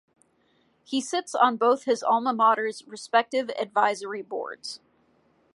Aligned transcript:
He 0.83 0.99
sits 0.99 1.35
on 1.35 1.57
both 1.57 1.83
his 1.83 2.01
"alma 2.01 2.33
maters"' 2.33 2.81
respective 2.87 3.51
advisory 3.51 4.23
boards. 4.23 4.79